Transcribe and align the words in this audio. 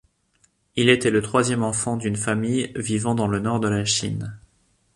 Il 0.75 0.89
était 0.89 1.11
le 1.11 1.21
troisième 1.21 1.61
enfant 1.61 1.95
d'une 1.95 2.15
famille 2.15 2.71
vivant 2.75 3.13
dans 3.13 3.27
le 3.27 3.39
nord 3.39 3.59
de 3.59 3.67
la 3.67 3.85
Chine. 3.85 4.35